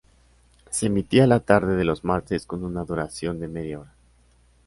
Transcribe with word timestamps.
Se 0.71 0.87
emitía 0.87 1.27
la 1.27 1.41
tarde 1.41 1.75
de 1.75 1.85
los 1.85 2.03
martes 2.03 2.47
con 2.47 2.63
una 2.63 2.83
duración 2.83 3.39
de 3.39 3.47
media 3.47 3.81
hora. 3.81 3.93